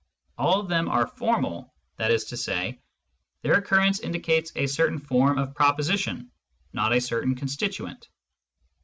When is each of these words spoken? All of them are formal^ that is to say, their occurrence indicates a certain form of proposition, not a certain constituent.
All 0.35 0.59
of 0.59 0.67
them 0.67 0.89
are 0.89 1.05
formal^ 1.05 1.69
that 1.97 2.09
is 2.09 2.23
to 2.23 2.35
say, 2.35 2.81
their 3.43 3.53
occurrence 3.59 3.99
indicates 3.99 4.51
a 4.55 4.65
certain 4.65 4.97
form 4.97 5.37
of 5.37 5.53
proposition, 5.53 6.31
not 6.73 6.91
a 6.91 6.99
certain 6.99 7.35
constituent. 7.35 8.07